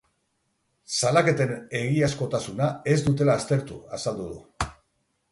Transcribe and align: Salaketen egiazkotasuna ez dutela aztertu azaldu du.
Salaketen 0.99 1.51
egiazkotasuna 1.79 2.69
ez 2.93 2.97
dutela 3.09 3.35
aztertu 3.41 3.77
azaldu 3.99 4.27
du. 4.31 4.71